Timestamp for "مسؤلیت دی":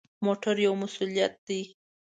0.83-1.61